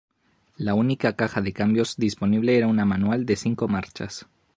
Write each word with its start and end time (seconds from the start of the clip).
La 0.57 0.73
única 0.73 1.15
caja 1.15 1.41
de 1.41 1.53
cambios 1.53 1.95
disponible 1.95 2.57
era 2.57 2.65
una 2.65 2.85
manual 2.85 3.23
de 3.27 3.35
cinco 3.35 3.67
marchas. 3.67 4.25